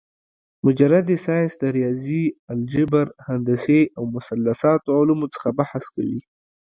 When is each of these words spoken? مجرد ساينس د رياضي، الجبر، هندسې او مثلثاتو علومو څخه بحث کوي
مجرد 0.65 1.07
ساينس 1.25 1.51
د 1.61 1.63
رياضي، 1.77 2.23
الجبر، 2.53 3.07
هندسې 3.27 3.79
او 3.97 4.03
مثلثاتو 4.15 4.89
علومو 4.99 5.27
څخه 5.35 5.49
بحث 5.59 5.83
کوي 5.95 6.19